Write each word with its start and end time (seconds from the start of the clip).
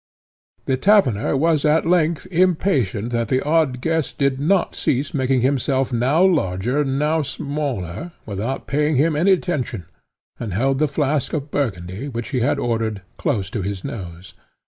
_The 0.65 0.77
taverner 0.77 1.37
was 1.37 1.63
at 1.63 1.85
length 1.85 2.25
impatient 2.31 3.11
that 3.11 3.27
the 3.27 3.43
odd 3.43 3.81
guest 3.81 4.17
did 4.17 4.39
not 4.39 4.73
cease 4.73 5.13
making 5.13 5.41
himself 5.41 5.93
now 5.93 6.23
larger 6.25 6.83
now 6.83 7.21
smaller, 7.21 8.11
without 8.25 8.65
paying 8.65 8.95
him 8.95 9.15
any 9.15 9.33
attention, 9.33 9.85
and 10.39 10.53
held 10.53 10.79
the 10.79 10.87
flask 10.87 11.33
of 11.33 11.51
Burgundy, 11.51 12.07
which 12.07 12.29
he 12.29 12.39
had 12.39 12.57
ordered, 12.57 13.03
close 13.17 13.51
to 13.51 13.61
his 13.61 13.83
nose. 13.83 14.33